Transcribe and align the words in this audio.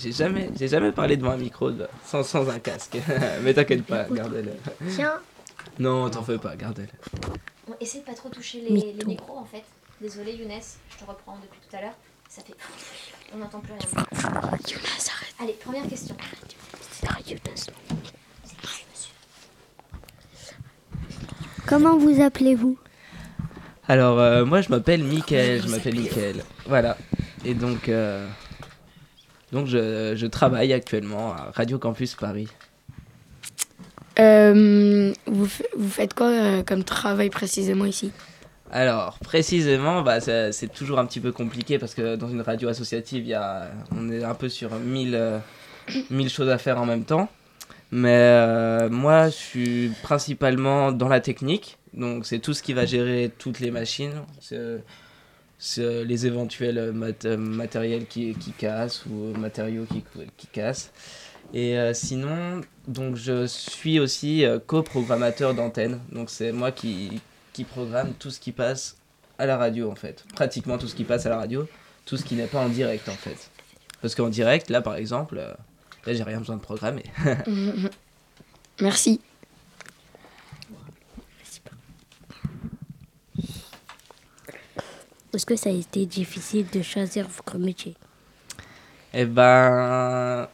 j'ai 0.00 0.12
jamais, 0.12 0.50
j'ai 0.58 0.68
jamais 0.68 0.92
parlé 0.92 1.16
devant 1.16 1.32
un 1.32 1.36
micro 1.36 1.70
de- 1.70 1.86
sans, 2.04 2.22
sans 2.22 2.48
un 2.48 2.58
casque. 2.58 2.96
Mais 3.42 3.52
t'inquiète 3.54 3.84
pas, 3.84 4.04
gardez-le. 4.04 4.52
Tiens, 4.94 5.14
Non, 5.78 6.08
t'en 6.10 6.22
fais 6.22 6.38
pas, 6.38 6.56
gardez-le. 6.56 6.88
On 7.68 7.74
essaie 7.80 8.00
de 8.00 8.04
pas 8.04 8.14
trop 8.14 8.28
toucher 8.30 8.60
les, 8.62 8.92
les 8.92 9.04
micros 9.04 9.36
en 9.38 9.44
fait. 9.44 9.62
Désolé 10.00 10.32
Younes, 10.32 10.50
je 10.90 10.96
te 10.96 11.08
reprends 11.08 11.38
depuis 11.42 11.60
tout 11.68 11.76
à 11.76 11.82
l'heure. 11.82 11.96
Ça 12.28 12.42
fait. 12.42 12.54
On 13.34 13.38
n'entend 13.38 13.60
plus 13.60 13.72
rien. 13.72 14.04
Allez, 15.40 15.52
première 15.54 15.86
question. 15.86 16.16
comment 21.66 21.96
vous 21.96 22.20
appelez-vous? 22.20 22.76
Alors, 23.88 24.18
euh, 24.20 24.44
moi, 24.44 24.60
je 24.60 24.68
m'appelle 24.70 25.02
Mickaël. 25.04 25.62
Je 25.62 25.68
m'appelle 25.68 25.94
Mickaël. 25.96 26.44
Voilà. 26.66 26.96
Et 27.44 27.54
donc, 27.54 27.88
euh, 27.88 28.28
donc 29.52 29.66
je, 29.66 30.14
je 30.16 30.26
travaille 30.26 30.72
actuellement 30.72 31.32
à 31.32 31.50
Radio 31.54 31.78
Campus 31.78 32.14
Paris. 32.14 32.48
Euh, 34.18 35.12
vous, 35.26 35.48
vous 35.76 35.88
faites 35.88 36.14
quoi 36.14 36.28
euh, 36.28 36.62
comme 36.62 36.84
travail 36.84 37.30
précisément 37.30 37.84
ici? 37.84 38.12
Alors, 38.72 39.18
précisément, 39.18 40.02
bah, 40.02 40.20
c'est 40.20 40.72
toujours 40.72 40.98
un 41.00 41.06
petit 41.06 41.20
peu 41.20 41.32
compliqué 41.32 41.78
parce 41.78 41.94
que 41.94 42.16
dans 42.16 42.28
une 42.28 42.40
radio 42.40 42.68
associative, 42.68 43.26
y 43.26 43.34
a, 43.34 43.70
on 43.96 44.10
est 44.10 44.22
un 44.22 44.34
peu 44.34 44.48
sur 44.48 44.74
1000, 44.74 45.14
euh, 45.14 45.38
1000 46.10 46.30
choses 46.30 46.48
à 46.48 46.58
faire 46.58 46.80
en 46.80 46.86
même 46.86 47.04
temps. 47.04 47.28
Mais 47.90 48.14
euh, 48.14 48.88
moi, 48.88 49.26
je 49.26 49.34
suis 49.34 49.92
principalement 50.02 50.92
dans 50.92 51.08
la 51.08 51.20
technique. 51.20 51.78
Donc, 51.94 52.26
c'est 52.26 52.38
tout 52.38 52.54
ce 52.54 52.62
qui 52.62 52.72
va 52.72 52.86
gérer 52.86 53.32
toutes 53.38 53.58
les 53.58 53.72
machines. 53.72 54.12
C'est 55.62 56.04
les 56.04 56.26
éventuels 56.26 56.90
mat- 56.92 57.26
euh, 57.26 57.36
matériels 57.36 58.06
qui, 58.06 58.34
qui 58.34 58.52
cassent 58.52 59.04
ou 59.06 59.36
matériaux 59.38 59.84
qui, 59.84 60.02
qui 60.38 60.46
cassent. 60.46 60.90
Et 61.52 61.76
euh, 61.78 61.92
sinon, 61.92 62.62
donc 62.88 63.16
je 63.16 63.46
suis 63.46 64.00
aussi 64.00 64.44
euh, 64.46 64.58
coprogrammateur 64.58 65.52
d'antenne. 65.52 66.00
Donc, 66.12 66.30
c'est 66.30 66.50
moi 66.52 66.72
qui, 66.72 67.20
qui 67.52 67.64
programme 67.64 68.12
tout 68.18 68.30
ce 68.30 68.40
qui 68.40 68.52
passe 68.52 68.96
à 69.38 69.44
la 69.46 69.56
radio 69.58 69.90
en 69.90 69.94
fait. 69.96 70.24
Pratiquement 70.34 70.78
tout 70.78 70.88
ce 70.88 70.94
qui 70.94 71.04
passe 71.04 71.26
à 71.26 71.28
la 71.28 71.36
radio, 71.36 71.68
tout 72.06 72.16
ce 72.16 72.24
qui 72.24 72.36
n'est 72.36 72.46
pas 72.46 72.60
en 72.60 72.68
direct 72.70 73.08
en 73.08 73.14
fait. 73.14 73.50
Parce 74.00 74.14
qu'en 74.14 74.28
direct, 74.30 74.70
là 74.70 74.80
par 74.80 74.94
exemple, 74.96 75.36
euh, 75.38 75.52
là 76.06 76.14
j'ai 76.14 76.22
rien 76.22 76.38
besoin 76.38 76.56
de 76.56 76.62
programmer. 76.62 77.04
Merci. 78.80 79.20
Est-ce 85.34 85.46
que 85.46 85.56
ça 85.56 85.70
a 85.70 85.72
été 85.72 86.06
difficile 86.06 86.66
de 86.72 86.82
choisir 86.82 87.26
votre 87.28 87.58
métier? 87.58 87.94
Et 89.14 89.24
ben, 89.24 90.48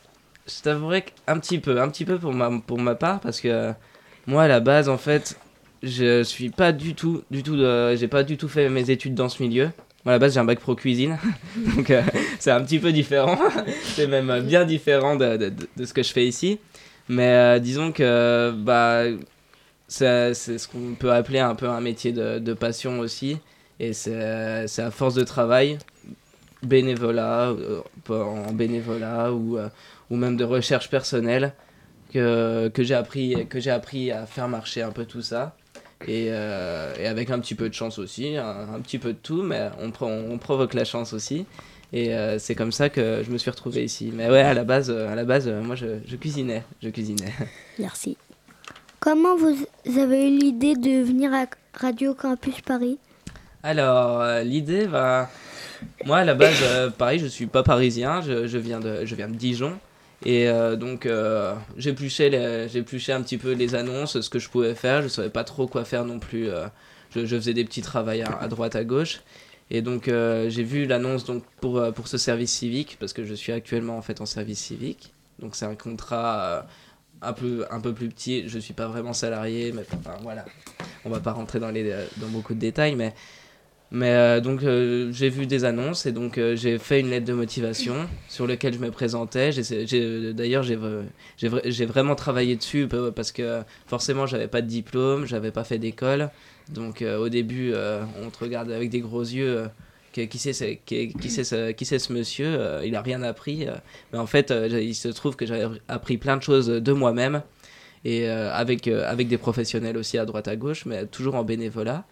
je 0.47 0.63
t'avouerai 0.63 1.03
qu'un 1.05 1.39
petit 1.39 1.59
peu, 1.59 1.81
un 1.81 1.89
petit 1.89 2.05
peu 2.05 2.19
pour 2.19 2.33
ma, 2.33 2.51
pour 2.67 2.79
ma 2.79 2.95
part, 2.95 3.21
parce 3.21 3.41
que 3.41 3.73
moi 4.27 4.45
à 4.45 4.49
la 4.49 4.61
base 4.61 4.89
en 4.89 4.97
fait, 4.99 5.37
je 5.83 6.23
suis 6.23 6.51
pas 6.51 6.73
du 6.73 6.95
tout, 6.95 7.23
du 7.31 7.43
tout, 7.43 7.57
j'ai 7.57 8.09
pas 8.09 8.23
du 8.23 8.37
tout 8.37 8.49
fait 8.49 8.69
mes 8.69 8.91
études 8.91 9.15
dans 9.15 9.29
ce 9.29 9.43
milieu. 9.43 9.71
Moi 10.05 10.13
à 10.13 10.17
la 10.17 10.19
base 10.19 10.35
j'ai 10.35 10.41
un 10.41 10.45
bac 10.45 10.61
pro 10.61 10.75
cuisine, 10.75 11.19
donc 11.77 11.91
euh, 11.91 12.03
c'est 12.39 12.51
un 12.51 12.63
petit 12.63 12.79
peu 12.79 12.93
différent, 12.93 13.39
c'est 13.95 14.07
même 14.07 14.41
bien 14.43 14.65
différent 14.65 15.17
de, 15.17 15.37
de, 15.37 15.53
de- 15.77 15.85
ce 15.85 15.93
que 15.93 16.03
je 16.03 16.13
fais 16.13 16.27
ici. 16.27 16.59
Mais 17.09 17.29
euh, 17.29 17.59
disons 17.59 17.93
que 17.93 18.53
bah, 18.57 19.03
c'est 19.89 20.35
ce 20.35 20.67
qu'on 20.69 20.95
peut 20.99 21.13
appeler 21.13 21.39
un 21.41 21.55
peu 21.55 21.69
un 21.69 21.81
métier 21.81 22.13
de, 22.13 22.39
de 22.39 22.55
passion 22.55 22.99
aussi. 23.01 23.39
Et 23.81 23.93
c'est 23.93 24.67
c'est 24.69 24.83
à 24.83 24.91
force 24.91 25.15
de 25.15 25.25
travail, 25.25 25.79
bénévolat, 26.63 27.51
euh, 27.51 27.81
en 28.11 28.53
bénévolat 28.53 29.33
ou, 29.33 29.59
euh, 29.59 29.69
ou 30.11 30.17
même 30.17 30.37
de 30.37 30.45
recherche 30.45 30.89
personnelle 30.91 31.53
que, 32.13 32.69
que 32.69 32.83
j'ai 32.83 32.95
appris, 32.95 33.35
appris 33.69 34.11
à 34.11 34.27
faire 34.27 34.49
marcher 34.49 34.83
un 34.83 34.91
peu 34.93 35.05
tout 35.05 35.23
ça. 35.23 35.57
Et, 36.07 36.27
euh, 36.31 36.95
et 37.01 37.07
avec 37.07 37.31
un 37.31 37.39
petit 37.39 37.55
peu 37.55 37.69
de 37.69 37.75
chance 37.75 37.99
aussi, 37.99 38.37
un, 38.37 38.81
petit 38.83 38.99
peu 38.99 39.13
de 39.15 39.19
tout, 39.19 39.43
mais 39.43 39.71
on, 39.81 39.91
pro- 39.91 40.07
on 40.07 40.37
provoque 40.39 40.75
la 40.75 40.85
chance 40.85 41.13
aussi. 41.15 41.47
Et 41.93 42.15
euh, 42.15 42.39
c'est 42.39 42.55
comme 42.55 42.73
ça 42.73 42.91
que 42.91 43.23
je 43.25 43.31
me 43.31 43.39
suis 43.39 43.51
retrouvé 43.51 43.83
ici. 43.85 44.13
Mais 44.15 44.29
ouais, 44.31 44.43
à 44.43 44.53
la 44.55 44.65
base, 44.65 44.91
euh, 44.91 45.09
à 45.11 45.15
la 45.15 45.25
base 45.25 45.49
euh, 45.49 45.63
moi 45.63 45.75
je 45.75 46.17
cuisinais. 46.17 46.65
Je 46.83 46.91
cuisinais. 46.91 47.33
Merci. 47.79 48.17
Comment 49.01 49.37
vous 49.37 49.55
avez 49.99 50.29
eu 50.29 50.39
l'idée 50.39 50.75
de 50.75 51.03
venir 51.03 51.33
à 51.33 51.47
Radio 51.75 52.13
Campus 52.15 52.61
Paris? 52.61 52.99
Alors, 53.67 54.21
euh, 54.21 54.45
l'idée 54.45 54.87
va. 54.87 55.29
Moi, 56.05 56.19
à 56.19 56.25
la 56.25 56.35
base, 56.35 56.63
euh, 56.63 56.89
pareil, 56.89 57.19
je 57.19 57.27
suis 57.27 57.47
pas 57.47 57.65
parisien, 57.65 58.21
je, 58.21 58.47
je 58.47 58.59
viens, 58.59 58.79
de, 58.79 59.05
je 59.05 59.15
viens 59.17 59.27
de 59.27 59.35
Dijon. 59.35 59.77
Et 60.25 60.49
euh, 60.49 60.77
donc, 60.77 61.05
euh, 61.05 61.53
j'épluchais 61.77 62.31
un 62.33 63.23
petit 63.23 63.39
peu 63.39 63.51
les 63.55 63.75
annonces, 63.75 64.21
ce 64.21 64.31
que 64.31 64.39
je 64.39 64.49
pouvais 64.49 64.77
faire. 64.77 65.03
Je 65.03 65.09
savais 65.09 65.31
pas 65.31 65.43
trop 65.43 65.67
quoi 65.67 65.85
faire 65.85 66.05
non 66.05 66.21
plus. 66.21 66.49
je, 67.11 67.27
faisais 67.27 67.55
des 67.55 67.65
petits 67.65 67.83
travails 67.83 68.23
à, 68.23 68.47
droite, 68.47 68.77
à 68.77 68.85
gauche. 68.85 69.23
Et 69.73 69.83
donc, 69.83 70.05
j'ai 70.05 70.63
vu 70.63 70.87
l'annonce 70.87 71.25
pour, 71.61 71.93
pour 71.93 72.07
ce 72.07 72.19
service 72.19 72.53
civique, 72.53 72.97
parce 73.01 73.13
que 73.13 73.25
je 73.25 73.35
suis 73.35 73.51
actuellement 73.51 73.99
en 73.99 74.03
fait 74.03 74.21
en 74.21 74.27
service 74.27 74.61
civique. 74.61 75.13
Donc, 75.41 75.57
c'est 75.57 75.67
un 75.67 75.75
contrat 75.75 76.67
un, 77.21 77.33
peu, 77.33 77.67
un 77.73 77.81
peu 77.81 77.93
plus 77.93 78.11
petit. 78.11 78.49
Je 78.49 78.61
suis 78.61 78.75
pas 78.75 78.87
vraiment 78.87 79.13
salarié, 79.13 79.73
mais 79.73 79.83
enfin, 79.93 80.15
voilà. 80.23 80.45
On 81.05 81.11
va 81.11 81.19
pas 81.19 81.33
rentrer 81.33 81.59
dans, 81.59 81.71
les, 81.71 81.93
dans 82.19 82.29
beaucoup 82.29 82.55
de 82.55 82.61
détails, 82.61 82.95
mais. 82.95 83.13
Mais 83.93 84.11
euh, 84.11 84.41
donc 84.41 84.65
euh, 84.65 85.13
j'ai 85.13 85.29
vu 85.29 85.47
des 85.47 85.65
annonces 85.65 86.07
et 86.07 86.13
donc 86.13 86.39
euh, 86.39 86.57
j'ai 86.57 86.77
fait 86.79 86.99
une 86.99 87.09
lettre 87.11 87.25
de 87.27 87.33
motivation 87.33 87.95
sur 88.29 88.47
laquelle 88.49 88.75
je 88.75 88.81
me 88.81 88.91
présentais. 88.91 89.51
D'ailleurs 90.35 90.65
j'ai 90.65 90.77
vra- 90.77 91.05
j'ai 91.37 91.49
vra- 91.49 91.61
j'ai 91.65 91.87
vraiment 91.87 92.17
travaillé 92.17 92.57
dessus 92.57 92.89
pa- 92.89 93.13
parce 93.15 93.31
que 93.31 93.63
forcément 93.87 94.27
j'avais 94.27 94.49
pas 94.49 94.61
de 94.61 94.67
diplôme, 94.67 95.25
j'avais 95.27 95.53
pas 95.53 95.63
fait 95.63 95.79
d'école. 95.79 96.31
Donc 96.69 97.03
au 97.03 97.29
début 97.29 97.73
on 98.21 98.29
te 98.31 98.39
regarde 98.41 98.73
avec 98.73 98.91
des 98.91 99.01
gros 99.01 99.23
yeux. 99.23 99.69
qui, 100.13 100.27
qui 100.29 100.39
c'est 100.39 100.53
ce- 100.53 100.75
qui, 100.85 101.13
ce, 101.31 101.71
qui 101.71 101.85
ce 101.87 102.13
monsieur 102.13 102.59
Il 102.85 102.97
a 102.97 103.03
rien 103.03 103.23
appris. 103.23 103.67
mais 104.13 104.19
en 104.19 104.27
fait 104.27 104.53
il 104.69 104.95
se 104.97 105.09
trouve 105.09 105.37
que 105.37 105.47
j'avais 105.47 105.67
appris 105.87 106.17
plein 106.19 106.37
de 106.37 106.43
choses 106.43 106.67
de 106.67 106.93
moi-même 106.93 107.41
et 108.05 108.29
avec, 108.29 108.89
avec 108.89 109.29
des 109.29 109.39
professionnels 109.39 109.97
aussi 109.97 110.19
à 110.19 110.25
droite 110.25 110.49
à 110.49 110.57
gauche, 110.57 110.87
mais 110.87 111.07
toujours 111.07 111.37
en 111.37 111.45
bénévolat. 111.45 112.05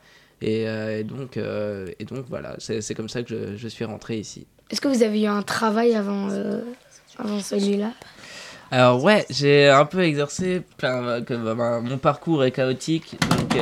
Et, 0.43 0.69
euh, 0.69 1.01
et 1.01 1.05
donc, 1.05 1.37
euh, 1.37 1.89
et 1.99 2.05
donc 2.05 2.27
voilà, 2.29 2.57
c'est 2.59 2.95
comme 2.95 3.09
ça 3.09 3.23
que 3.23 3.29
je, 3.29 3.57
je 3.57 3.69
suis 3.69 3.85
rentré 3.85 4.19
ici. 4.19 4.47
Est-ce 4.71 4.81
que 4.81 4.89
vous 4.89 5.03
avez 5.03 5.23
eu 5.23 5.27
un 5.27 5.43
travail 5.43 5.95
avant, 5.95 6.29
euh, 6.31 6.61
avant 7.19 7.41
celui-là? 7.41 7.93
Alors 8.71 9.03
ouais, 9.03 9.25
j'ai 9.31 9.69
un 9.69 9.85
peu 9.85 10.03
exercé, 10.03 10.63
plein, 10.79 11.21
ben, 11.21 11.81
mon 11.81 11.99
parcours 11.99 12.45
est 12.45 12.51
chaotique, 12.51 13.17
donc, 13.31 13.57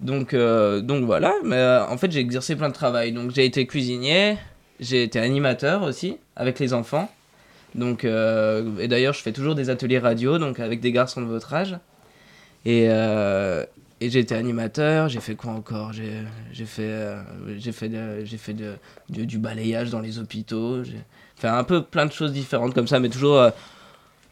donc, 0.00 0.34
euh, 0.34 0.80
donc 0.82 1.04
voilà, 1.04 1.34
mais 1.42 1.56
euh, 1.56 1.86
en 1.86 1.96
fait 1.96 2.12
j'ai 2.12 2.20
exercé 2.20 2.56
plein 2.56 2.68
de 2.68 2.74
travail. 2.74 3.12
Donc 3.12 3.30
j'ai 3.30 3.46
été 3.46 3.66
cuisinier, 3.66 4.36
j'ai 4.78 5.02
été 5.02 5.18
animateur 5.18 5.82
aussi, 5.82 6.18
avec 6.36 6.58
les 6.58 6.74
enfants. 6.74 7.10
Donc, 7.74 8.04
euh, 8.04 8.78
et 8.78 8.86
d'ailleurs 8.86 9.14
je 9.14 9.20
fais 9.20 9.32
toujours 9.32 9.54
des 9.54 9.70
ateliers 9.70 9.98
radio, 9.98 10.38
donc 10.38 10.60
avec 10.60 10.80
des 10.80 10.92
garçons 10.92 11.22
de 11.22 11.26
votre 11.26 11.52
âge. 11.54 11.78
Et, 12.66 12.88
et 14.00 14.10
j'ai 14.10 14.20
été 14.20 14.34
animateur, 14.34 15.08
j'ai 15.08 15.20
fait 15.20 15.34
quoi 15.34 15.52
encore? 15.52 15.92
J'ai 15.92 16.66
fait, 16.66 16.82
euh, 16.82 17.22
j'ai 17.58 17.72
fait, 17.72 17.88
de- 17.88 18.24
fait 18.36 18.54
de- 18.54 18.76
du- 19.08 19.26
du 19.26 19.38
balayage 19.38 19.90
dans 19.90 20.00
les 20.00 20.18
hôpitaux, 20.18 20.82
j'ai 20.84 20.98
fait 21.36 21.48
un 21.48 21.64
peu 21.64 21.82
plein 21.82 22.06
de 22.06 22.12
choses 22.12 22.32
différentes 22.32 22.74
comme 22.74 22.86
ça, 22.88 23.00
mais 23.00 23.08
toujours, 23.08 23.36
euh, 23.38 23.50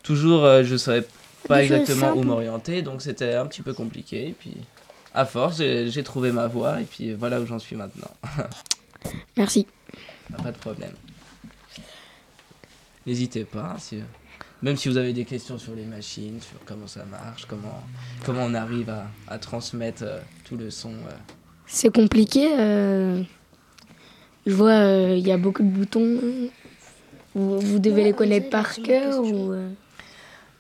toujours 0.03 0.45
euh, 0.45 0.63
je 0.65 0.77
savais 0.77 1.07
pas 1.49 1.59
Des 1.59 1.65
exactement 1.65 2.13
où 2.15 2.23
m'orienter, 2.23 2.83
donc 2.83 3.03
c'était 3.03 3.35
un 3.35 3.47
petit 3.47 3.63
peu 3.63 3.73
compliqué. 3.73 4.29
Et 4.29 4.33
puis 4.33 4.55
à 5.15 5.25
force, 5.27 5.59
j'ai 5.59 5.91
j'ai 5.91 6.03
trouvé 6.03 6.33
ma 6.33 6.47
voie, 6.47 6.81
et 6.81 6.85
puis 6.85 7.13
voilà 7.15 7.41
où 7.41 7.47
j'en 7.47 7.59
suis 7.59 7.77
maintenant. 7.77 8.11
Merci. 9.37 9.67
Pas 10.43 10.53
de 10.53 10.57
problème. 10.59 10.93
N'hésitez 13.07 13.45
pas, 13.45 13.73
hein, 13.75 13.79
si- 13.79 14.03
même 14.63 14.77
si 14.77 14.89
vous 14.89 14.97
avez 14.97 15.13
des 15.13 15.25
questions 15.25 15.59
sur 15.59 15.75
les 15.75 15.85
machines, 15.85 16.41
sur 16.41 16.59
comment 16.65 16.87
ça 16.87 17.05
marche, 17.05 17.47
comment, 17.47 17.83
comment 18.25 18.45
on 18.45 18.55
arrive 18.55 18.91
à, 18.91 19.07
à 19.29 19.39
transmettre 19.39 20.03
euh, 20.05 20.21
tout 20.45 20.57
le 20.57 20.71
son. 20.71 20.91
euh. 20.93 21.13
C'est 21.67 21.93
compliqué. 21.95 22.49
euh, 22.59 23.23
Je 24.47 24.53
vois, 24.55 24.75
il 25.17 25.27
y 25.27 25.33
a 25.33 25.39
beaucoup 25.39 25.63
de 25.63 25.69
boutons. 25.69 26.21
Vous, 27.35 27.61
vous 27.61 27.79
devez 27.79 28.05
les 28.05 28.13
connaître 28.13 28.51
par 28.51 28.75
cœur 28.77 29.21
ou 29.21 29.55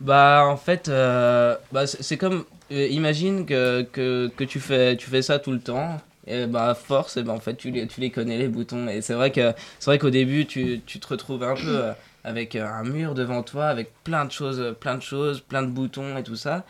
Bah 0.00 0.44
en 0.46 0.56
fait, 0.56 0.88
bah, 0.88 1.86
c'est 1.86 2.16
comme, 2.16 2.44
imagine 2.70 3.46
que, 3.46 3.82
que, 3.82 4.28
que 4.36 4.44
tu, 4.44 4.58
fais, 4.58 4.96
tu 4.96 5.08
fais 5.08 5.22
ça 5.22 5.38
tout 5.38 5.52
le 5.52 5.60
temps. 5.60 6.00
Et 6.26 6.46
bah 6.46 6.70
à 6.70 6.74
force, 6.76 7.16
et 7.16 7.24
bah, 7.24 7.32
en 7.32 7.40
fait 7.40 7.56
tu 7.56 7.72
les, 7.72 7.88
tu 7.88 8.00
les 8.00 8.10
connais 8.10 8.38
les 8.38 8.46
boutons. 8.48 8.86
Et 8.88 9.02
c'est 9.02 9.14
vrai 9.14 9.32
que 9.32 9.52
c'est 9.80 9.86
vrai 9.90 9.98
qu'au 9.98 10.10
début 10.10 10.46
tu, 10.46 10.80
tu 10.86 11.00
te 11.00 11.08
retrouves 11.08 11.42
un 11.42 11.54
peu 11.56 11.90
avec 12.24 12.54
euh, 12.54 12.66
un 12.66 12.84
mur 12.84 13.14
devant 13.14 13.42
toi, 13.42 13.66
avec 13.66 13.92
plein 14.04 14.24
de 14.24 14.30
choses, 14.30 14.74
plein 14.80 14.96
de 14.96 15.02
choses, 15.02 15.40
plein 15.40 15.62
de 15.62 15.68
boutons 15.68 16.16
et 16.16 16.22
tout 16.22 16.36
ça. 16.36 16.64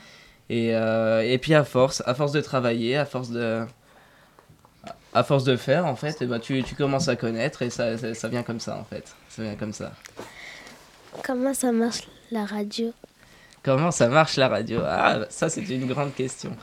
Et, 0.49 0.75
euh, 0.75 1.22
et 1.22 1.38
puis 1.38 1.54
à 1.54 1.64
force, 1.64 2.02
à 2.06 2.14
force 2.14 2.32
de 2.32 2.40
travailler, 2.40 2.96
à 2.96 3.04
force 3.06 3.31
de, 3.31 3.64
à 5.14 5.22
force 5.22 5.44
de 5.44 5.56
faire 5.56 5.87
en 5.87 5.96
fait, 5.96 6.20
et 6.22 6.26
bah 6.26 6.38
tu, 6.38 6.62
tu 6.62 6.75
commences 6.75 7.08
à 7.08 7.16
connaître 7.16 7.62
et 7.62 7.70
ça, 7.70 7.96
ça, 7.96 8.14
ça 8.14 8.28
vient 8.28 8.43
comme 8.43 8.60
ça 8.60 8.76
en 8.76 8.84
fait. 8.84 9.14
Ça 9.28 9.43
vient 9.43 9.54
comme 9.54 9.72
ça. 9.72 9.93
Comment 11.25 11.55
ça 11.55 11.72
marche 11.72 12.08
la 12.31 12.44
radio? 12.44 12.93
Comment 13.62 13.90
ça 13.90 14.08
marche 14.08 14.37
la 14.37 14.48
radio? 14.48 14.81
Ah, 14.84 15.20
ça 15.28 15.48
c'est 15.48 15.62
une 15.69 15.87
grande 15.87 16.14
question. 16.14 16.56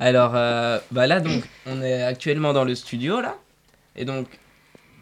Alors, 0.00 0.32
euh, 0.34 0.78
bah 0.90 1.06
là 1.06 1.20
donc, 1.20 1.42
on 1.66 1.82
est 1.82 2.02
actuellement 2.02 2.52
dans 2.52 2.64
le 2.64 2.74
studio 2.74 3.20
là, 3.20 3.34
et 3.96 4.04
donc 4.04 4.26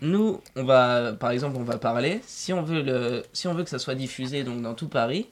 nous, 0.02 0.40
on 0.56 0.64
va, 0.64 1.12
par 1.12 1.31
exemple, 1.31 1.56
on 1.58 1.62
va 1.64 1.78
parler. 1.78 2.20
Si 2.26 2.52
on 2.52 2.62
veut 2.62 2.82
le, 2.82 3.25
si 3.32 3.48
on 3.48 3.54
veut 3.54 3.64
que 3.64 3.70
ça 3.70 3.78
soit 3.78 3.94
diffusé 3.94 4.44
donc 4.44 4.62
dans 4.62 4.75
tout 4.75 4.88
Paris, 4.88 5.28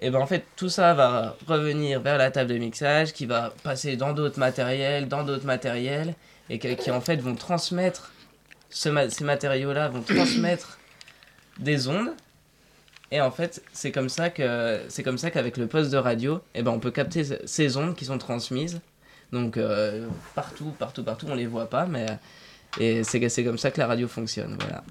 et 0.00 0.10
ben 0.10 0.20
en 0.20 0.26
fait 0.26 0.44
tout 0.56 0.68
ça 0.68 0.94
va 0.94 1.36
revenir 1.46 2.00
vers 2.00 2.18
la 2.18 2.30
table 2.30 2.50
de 2.50 2.58
mixage, 2.58 3.12
qui 3.12 3.26
va 3.26 3.52
passer 3.62 3.96
dans 3.96 4.12
d'autres 4.12 4.38
matériels, 4.38 5.08
dans 5.08 5.22
d'autres 5.24 5.46
matériels, 5.46 6.14
et 6.50 6.58
qui 6.58 6.90
en 6.90 7.00
fait 7.00 7.16
vont 7.16 7.34
transmettre 7.34 8.12
ce 8.70 8.90
ces 9.10 9.24
matériaux 9.24 9.72
là 9.72 9.88
vont 9.88 10.02
transmettre 10.02 10.78
des 11.58 11.88
ondes 11.88 12.12
et 13.10 13.20
en 13.20 13.30
fait, 13.30 13.62
c'est 13.74 13.92
comme 13.92 14.08
ça 14.08 14.30
que 14.30 14.80
c'est 14.88 15.02
comme 15.02 15.18
ça 15.18 15.30
qu'avec 15.30 15.58
le 15.58 15.66
poste 15.66 15.90
de 15.90 15.98
radio, 15.98 16.40
eh 16.54 16.62
ben 16.62 16.70
on 16.70 16.80
peut 16.80 16.90
capter 16.90 17.24
ce- 17.24 17.34
ces 17.44 17.76
ondes 17.76 17.94
qui 17.94 18.06
sont 18.06 18.16
transmises. 18.16 18.80
Donc 19.32 19.58
euh, 19.58 20.06
partout, 20.34 20.74
partout, 20.78 21.04
partout, 21.04 21.26
on 21.28 21.34
les 21.34 21.46
voit 21.46 21.68
pas, 21.68 21.84
mais 21.84 22.06
et 22.80 23.04
c'est 23.04 23.44
comme 23.44 23.58
ça 23.58 23.70
que 23.70 23.80
la 23.80 23.86
radio 23.86 24.08
fonctionne, 24.08 24.56
voilà. 24.58 24.84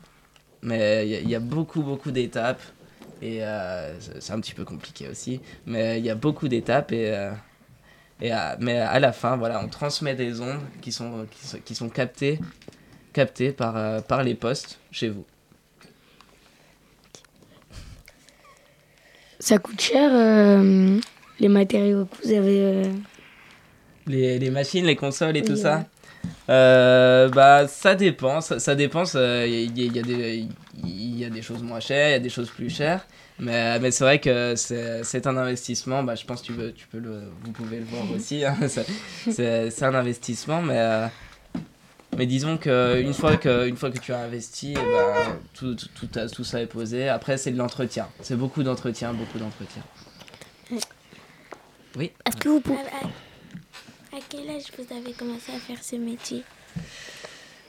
Mais 0.63 1.07
il 1.07 1.11
y, 1.11 1.15
a- 1.15 1.19
il 1.21 1.29
y 1.29 1.35
a 1.35 1.39
beaucoup, 1.39 1.81
beaucoup 1.83 2.11
d'étapes 2.11 2.61
et 3.21 3.43
euh, 3.43 3.99
c'est 4.19 4.33
un 4.33 4.39
petit 4.41 4.53
peu 4.53 4.65
compliqué 4.65 5.07
aussi, 5.09 5.41
mais 5.65 5.99
il 5.99 6.05
y 6.05 6.09
a 6.09 6.15
beaucoup 6.15 6.47
d'étapes 6.47 6.91
et 6.91 7.11
euh, 7.13 7.31
et 8.21 8.31
à- 8.31 8.57
mais 8.59 8.77
à 8.79 8.99
la 8.99 9.11
fin, 9.13 9.37
voilà, 9.37 9.63
on 9.63 9.67
transmet 9.69 10.15
des 10.15 10.41
ondes 10.41 10.61
qui 10.81 10.91
sont 10.91 11.27
qui 11.31 11.47
sont, 11.47 11.59
qui 11.59 11.75
sont 11.75 11.89
captées 11.89 12.39
captées 13.13 13.51
par 13.53 13.77
euh, 13.77 14.01
par 14.01 14.23
les 14.23 14.35
postes 14.35 14.79
chez 14.91 15.09
vous. 15.09 15.25
Ça 19.39 19.57
coûte 19.57 19.81
cher, 19.81 20.11
euh, 20.13 20.99
les 21.39 21.47
matériaux 21.47 22.05
que 22.05 22.25
vous 22.27 22.31
avez. 22.31 22.59
euh, 22.61 22.91
Les, 24.07 24.39
les 24.39 24.49
machines, 24.51 24.85
les 24.85 24.95
consoles 24.95 25.37
et 25.37 25.43
tout 25.43 25.55
ça? 25.55 25.85
Euh, 26.49 27.29
Bah, 27.29 27.67
ça 27.67 27.95
dépend. 27.95 28.41
Ça, 28.41 28.59
ça 28.59 28.75
dépend. 28.75 29.03
Il 29.05 29.19
y, 29.77 29.99
a- 29.99 30.01
y 30.01 30.47
il 30.83 31.17
y 31.19 31.25
a 31.25 31.29
des 31.29 31.41
choses 31.41 31.61
moins 31.63 31.79
chères, 31.79 32.09
il 32.09 32.11
y 32.11 32.15
a 32.15 32.19
des 32.19 32.29
choses 32.29 32.49
plus 32.49 32.69
chères. 32.69 33.05
Mais, 33.39 33.79
mais 33.79 33.91
c'est 33.91 34.03
vrai 34.03 34.19
que 34.19 34.55
c'est 34.55 35.03
c'est 35.03 35.25
un 35.27 35.35
investissement. 35.37 36.03
Bah, 36.03 36.15
je 36.15 36.25
pense 36.25 36.41
que 36.41 36.47
tu, 36.47 36.53
veux, 36.53 36.71
tu 36.73 36.87
peux 36.87 36.99
le, 36.99 37.23
vous 37.43 37.51
pouvez 37.51 37.77
le 37.79 37.85
voir 37.85 38.03
aussi. 38.15 38.43
hein. 38.45 38.55
C'est- 38.67 39.83
un 39.83 39.95
investissement. 39.95 40.61
Mais, 40.61 40.77
euh, 40.79 41.07
mais 42.17 42.25
disons 42.25 42.57
qu'une 42.57 43.13
fois, 43.13 43.37
que, 43.37 43.67
une 43.67 43.77
fois 43.77 43.89
que 43.89 43.97
tu 43.99 44.11
as 44.13 44.19
investi, 44.19 44.71
eh 44.71 44.75
ben, 44.75 45.37
tout, 45.53 45.75
tout, 45.75 46.07
tout, 46.07 46.43
ça 46.43 46.61
est 46.61 46.65
posé. 46.67 47.07
Après, 47.09 47.37
c'est 47.37 47.51
de 47.51 47.57
l'entretien. 47.57 48.07
C'est 48.21 48.35
beaucoup 48.35 48.63
d'entretien, 48.63 49.13
beaucoup 49.13 49.39
d'entretien. 49.39 49.81
Oui. 51.95 52.11
Est-ce 52.25 52.37
que 52.37 52.49
vous 52.49 52.59
pouvez... 52.61 52.79
À 54.13 54.17
quel 54.27 54.49
âge 54.49 54.63
vous 54.77 54.93
avez 54.93 55.13
commencé 55.13 55.53
à 55.53 55.59
faire 55.59 55.81
ce 55.81 55.95
métier 55.95 56.43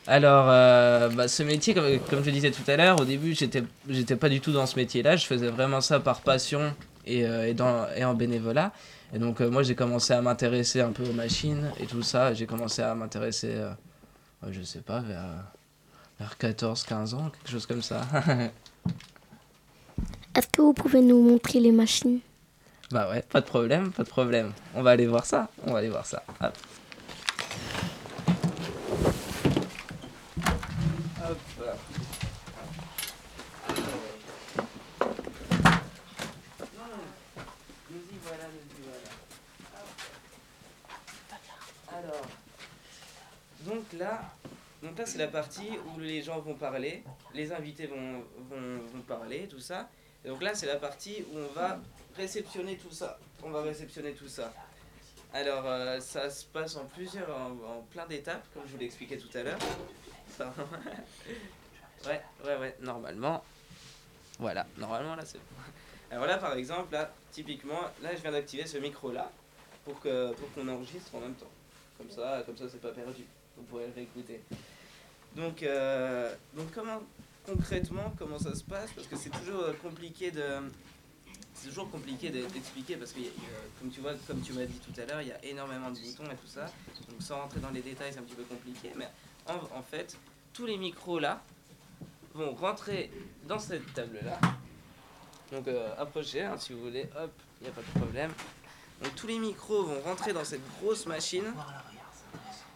Alors, 0.08 0.46
euh, 0.48 1.08
bah, 1.10 1.28
ce 1.28 1.44
métier, 1.44 1.72
comme, 1.72 2.00
comme 2.10 2.24
je 2.24 2.30
disais 2.30 2.50
tout 2.50 2.68
à 2.68 2.76
l'heure, 2.76 3.00
au 3.00 3.04
début, 3.04 3.32
j'étais, 3.34 3.62
j'étais 3.88 4.16
pas 4.16 4.28
du 4.28 4.40
tout 4.40 4.50
dans 4.50 4.66
ce 4.66 4.74
métier-là. 4.74 5.14
Je 5.14 5.24
faisais 5.24 5.48
vraiment 5.48 5.80
ça 5.80 6.00
par 6.00 6.20
passion 6.20 6.74
et, 7.06 7.24
euh, 7.24 7.48
et, 7.48 7.54
dans, 7.54 7.86
et 7.94 8.04
en 8.04 8.14
bénévolat. 8.14 8.72
Et 9.14 9.20
donc, 9.20 9.40
euh, 9.40 9.50
moi, 9.50 9.62
j'ai 9.62 9.76
commencé 9.76 10.14
à 10.14 10.22
m'intéresser 10.22 10.80
un 10.80 10.90
peu 10.90 11.04
aux 11.08 11.12
machines 11.12 11.70
et 11.78 11.86
tout 11.86 12.02
ça. 12.02 12.34
J'ai 12.34 12.46
commencé 12.46 12.82
à 12.82 12.92
m'intéresser, 12.96 13.54
euh, 13.54 13.70
je 14.50 14.62
sais 14.62 14.80
pas, 14.80 14.98
vers, 15.00 15.24
vers 16.18 16.36
14, 16.38 16.82
15 16.82 17.14
ans, 17.14 17.30
quelque 17.30 17.50
chose 17.50 17.66
comme 17.66 17.82
ça. 17.82 18.00
Est-ce 20.34 20.48
que 20.48 20.62
vous 20.62 20.72
pouvez 20.72 21.02
nous 21.02 21.22
montrer 21.22 21.60
les 21.60 21.72
machines? 21.72 22.18
Bah 22.92 23.08
ouais, 23.08 23.22
pas 23.22 23.40
de 23.40 23.46
problème, 23.46 23.90
pas 23.90 24.02
de 24.04 24.08
problème. 24.08 24.52
On 24.74 24.82
va 24.82 24.90
aller 24.90 25.06
voir 25.06 25.24
ça. 25.24 25.48
On 25.66 25.72
va 25.72 25.78
aller 25.78 25.88
voir 25.88 26.04
ça. 26.04 26.22
Hop. 26.42 26.52
Donc 43.64 43.84
là, 43.98 44.22
donc 44.82 44.98
là 44.98 45.06
c'est 45.06 45.18
la 45.18 45.28
partie 45.28 45.70
où 45.86 45.98
les 45.98 46.20
gens 46.20 46.40
vont 46.40 46.54
parler, 46.54 47.04
les 47.32 47.52
invités 47.52 47.86
vont, 47.86 48.22
vont 48.50 49.00
parler, 49.06 49.48
tout 49.48 49.60
ça. 49.60 49.88
Et 50.24 50.28
donc 50.28 50.42
là 50.42 50.54
c'est 50.54 50.66
la 50.66 50.76
partie 50.76 51.24
où 51.32 51.38
on 51.38 51.52
va 51.52 51.78
réceptionner 52.16 52.76
tout 52.76 52.92
ça. 52.92 53.18
On 53.42 53.50
va 53.50 53.62
réceptionner 53.62 54.12
tout 54.12 54.28
ça. 54.28 54.52
Alors 55.34 55.64
euh, 55.66 55.98
ça 56.00 56.30
se 56.30 56.44
passe 56.44 56.76
en 56.76 56.84
plusieurs, 56.84 57.30
en, 57.30 57.82
plein 57.90 58.06
d'étapes, 58.06 58.44
comme 58.52 58.62
je 58.66 58.72
vous 58.72 58.78
l'expliquais 58.78 59.18
tout 59.18 59.36
à 59.36 59.42
l'heure. 59.42 59.58
Ouais, 62.04 62.20
ouais, 62.44 62.56
ouais, 62.56 62.76
normalement. 62.80 63.44
Voilà, 64.40 64.66
normalement 64.76 65.14
là 65.14 65.24
c'est. 65.24 65.38
Alors 66.10 66.26
là 66.26 66.36
par 66.36 66.54
exemple, 66.54 66.92
là, 66.92 67.14
typiquement, 67.30 67.80
là 68.02 68.16
je 68.16 68.20
viens 68.22 68.32
d'activer 68.32 68.66
ce 68.66 68.78
micro 68.78 69.12
là 69.12 69.30
pour 69.84 70.00
que 70.00 70.32
pour 70.32 70.52
qu'on 70.52 70.66
enregistre 70.66 71.14
en 71.14 71.20
même 71.20 71.34
temps. 71.34 71.50
Comme 71.98 72.10
ça, 72.10 72.42
comme 72.44 72.56
ça 72.56 72.64
c'est 72.68 72.80
pas 72.80 72.90
perdu. 72.90 73.22
Vous 73.56 73.62
pourrez 73.62 73.86
le 73.86 73.92
réécouter. 73.92 74.40
Donc, 75.36 75.62
euh, 75.62 76.34
donc 76.54 76.72
comment 76.74 77.00
concrètement 77.46 78.12
comment 78.18 78.38
ça 78.38 78.54
se 78.54 78.64
passe 78.64 78.90
Parce 78.92 79.06
que 79.06 79.16
c'est 79.16 79.30
toujours 79.30 79.60
euh, 79.62 79.72
compliqué 79.82 80.30
de 80.30 80.42
c'est 81.54 81.68
toujours 81.68 81.90
compliqué 81.90 82.30
de- 82.30 82.46
d'expliquer 82.46 82.96
parce 82.96 83.12
que 83.12 83.20
comme 83.78 83.90
tu 83.90 84.00
vois 84.00 84.12
comme 84.26 84.40
tu 84.40 84.52
m'as 84.52 84.64
dit 84.64 84.78
tout 84.78 84.98
à 85.00 85.04
l'heure 85.04 85.20
il 85.22 85.28
y 85.28 85.32
a 85.32 85.44
énormément 85.44 85.90
de 85.90 85.98
boutons 85.98 86.24
et 86.24 86.36
tout 86.36 86.46
ça. 86.46 86.66
Donc 87.08 87.20
sans 87.20 87.40
rentrer 87.40 87.60
dans 87.60 87.70
les 87.70 87.82
détails 87.82 88.12
c'est 88.12 88.18
un 88.18 88.22
petit 88.22 88.34
peu 88.34 88.44
compliqué 88.44 88.92
mais 88.96 89.08
en, 89.46 89.54
en 89.78 89.82
fait 89.82 90.16
tous 90.52 90.66
les 90.66 90.76
micros 90.76 91.18
là 91.18 91.42
vont 92.34 92.54
rentrer 92.54 93.10
dans 93.46 93.58
cette 93.58 93.92
table 93.92 94.18
là 94.24 94.38
donc 95.52 95.68
euh, 95.68 95.88
approchez 95.98 96.42
hein, 96.42 96.56
si 96.58 96.72
vous 96.72 96.80
voulez. 96.80 97.08
Hop 97.20 97.30
il 97.60 97.64
n'y 97.64 97.68
a 97.70 97.72
pas 97.72 97.82
de 97.82 98.00
problème. 98.00 98.32
Donc 99.04 99.14
tous 99.14 99.28
les 99.28 99.38
micros 99.38 99.84
vont 99.84 100.00
rentrer 100.00 100.32
dans 100.32 100.44
cette 100.44 100.62
grosse 100.80 101.06
machine. 101.06 101.44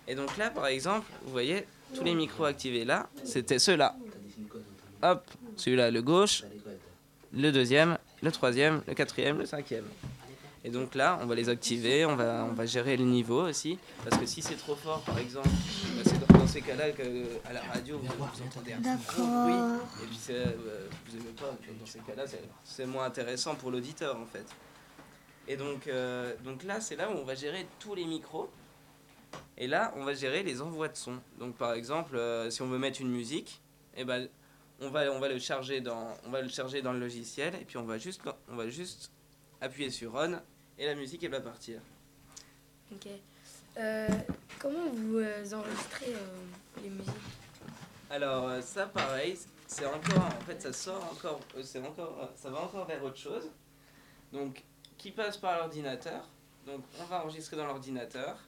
Et 0.07 0.15
donc 0.15 0.37
là 0.37 0.51
par 0.51 0.67
exemple 0.67 1.11
vous 1.25 1.33
voyez 1.33 1.67
tous 1.95 2.05
les 2.05 2.15
micros 2.15 2.45
activés 2.45 2.85
là 2.85 3.09
c'était 3.25 3.59
ceux-là 3.59 3.97
hop 5.13 5.31
celui-là 5.57 5.91
le 5.91 6.03
gauche 6.03 6.43
le 7.33 7.51
deuxième, 7.53 7.99
le 8.23 8.33
troisième, 8.33 8.83
le 8.87 8.95
quatrième, 8.95 9.39
le 9.39 9.47
cinquième. 9.47 9.85
Et 10.65 10.71
donc 10.71 10.95
là, 10.95 11.19
on 11.23 11.27
va 11.27 11.35
les 11.35 11.49
activer, 11.49 12.05
on 12.07 12.17
va, 12.17 12.45
on 12.51 12.55
va 12.55 12.67
gérer 12.67 12.97
le 12.97 13.05
niveau 13.05 13.47
aussi, 13.47 13.79
parce 14.03 14.17
que 14.21 14.27
si 14.27 14.43
c'est 14.43 14.57
trop 14.57 14.75
fort, 14.75 15.01
par 15.03 15.19
exemple, 15.19 15.49
bah, 15.49 16.03
c'est 16.05 16.27
dans, 16.27 16.47
ces 16.47 16.61
cas-là 16.63 16.91
que 16.91 17.03
à 17.45 17.53
la 17.53 17.61
radio 17.63 17.99
vous, 17.99 18.07
vous 18.07 18.43
entendez 18.43 18.73
un 18.73 18.81
gros 18.81 19.27
bruit, 19.27 19.81
et 20.03 20.07
puis 20.07 20.19
euh, 20.31 20.47
vous 21.09 21.17
aimez 21.17 21.35
pas, 21.39 21.51
dans 21.79 21.87
ces 21.87 21.99
cas-là, 22.01 22.27
c'est- 22.27 22.43
c'est 22.65 22.87
moins 22.87 23.05
intéressant 23.05 23.55
pour 23.55 23.71
l'auditeur 23.71 24.17
en 24.17 24.27
fait. 24.27 24.47
Et 25.47 25.57
donc, 25.57 25.87
euh, 25.87 26.35
donc 26.45 26.65
là, 26.65 26.81
c'est 26.81 26.97
là 26.97 27.09
où 27.11 27.15
on 27.19 27.25
va 27.25 27.35
gérer 27.35 27.67
tous 27.79 27.95
les 27.95 28.05
micros. 28.05 28.49
Et 29.59 29.69
là, 29.69 29.93
on 29.97 30.05
va 30.05 30.15
gérer 30.15 30.43
les 30.43 30.61
envois 30.63 30.89
de 30.89 30.97
son. 30.97 31.19
Donc 31.39 31.55
par 31.57 31.75
exemple, 31.75 32.17
euh, 32.17 32.51
si 32.51 32.63
on 32.63 32.67
veut 32.67 32.79
mettre 32.79 33.01
une 33.01 33.11
musique, 33.11 33.61
et 33.97 34.05
ben 34.05 34.29
on 34.81 34.91
va, 34.91 35.11
on 35.11 35.19
va 35.19 35.29
le 35.29 35.39
charger 35.39 35.81
dans 35.81 36.15
on 36.27 36.31
va 36.31 36.43
le 36.43 36.49
charger 36.49 36.83
dans 36.83 36.93
le 36.93 37.01
logiciel 37.01 37.55
et 37.55 37.65
puis 37.65 37.77
on 37.77 37.85
va 37.85 37.99
juste 37.99 38.23
on 38.49 38.57
va 38.57 38.69
juste 38.69 39.11
appuyer 39.61 39.91
sur 39.91 40.15
on 40.15 40.41
et 40.79 40.87
la 40.87 40.95
musique 40.95 41.25
elle 41.25 41.31
va 41.31 41.41
partir. 41.41 41.81
Ok. 42.93 43.09
Euh, 43.79 44.09
comment 44.59 44.87
vous 44.93 45.19
euh, 45.19 45.45
enregistrez 45.53 46.15
euh, 46.15 46.83
les 46.83 46.91
musiques? 46.91 47.13
Alors 48.11 48.63
ça 48.63 48.87
pareil, 48.87 49.39
c'est 49.67 49.87
encore 49.87 50.25
en 50.25 50.45
fait 50.45 50.61
ça 50.61 50.73
sort 50.73 51.05
encore 51.11 51.41
c'est 51.63 51.81
encore 51.81 52.31
ça 52.37 52.51
va 52.51 52.61
encore 52.61 52.87
vers 52.87 53.03
autre 53.03 53.19
chose. 53.19 53.51
Donc 54.33 54.63
qui 54.99 55.11
passe 55.11 55.37
par 55.37 55.59
l'ordinateur. 55.59 56.29
Donc 56.67 56.83
on 57.01 57.05
va 57.05 57.23
enregistrer 57.23 57.57
dans 57.57 57.67
l'ordinateur 57.67 58.39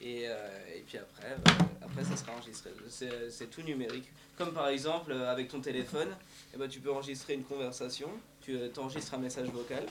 et, 0.00 0.24
euh, 0.26 0.48
et 0.74 0.80
puis 0.86 0.98
après 0.98 1.30
euh, 1.30 1.64
après 1.82 2.04
ça 2.04 2.16
sera 2.16 2.32
enregistré. 2.32 2.70
C'est 2.88 3.50
tout 3.50 3.62
numérique. 3.62 4.10
Comme 4.36 4.52
par 4.52 4.68
exemple 4.68 5.12
euh, 5.12 5.30
avec 5.30 5.48
ton 5.48 5.60
téléphone, 5.60 6.08
eh 6.54 6.58
ben, 6.58 6.68
tu 6.68 6.80
peux 6.80 6.92
enregistrer 6.92 7.34
une 7.34 7.44
conversation, 7.44 8.08
tu 8.40 8.58
enregistres 8.76 9.14
un 9.14 9.18
message 9.18 9.48
vocal. 9.48 9.84